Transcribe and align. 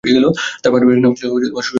তার 0.61 0.71
পারিবারিক 0.73 1.01
নাম 1.03 1.13
ছিল 1.13 1.25
সুজাতা 1.27 1.47
ভট্টাচার্য। 1.47 1.69